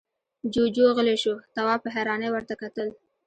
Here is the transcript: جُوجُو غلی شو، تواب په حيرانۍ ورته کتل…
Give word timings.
جُوجُو 0.53 0.85
غلی 0.95 1.15
شو، 1.23 1.33
تواب 1.55 1.79
په 1.83 1.89
حيرانۍ 1.95 2.29
ورته 2.31 2.53
کتل… 2.61 2.87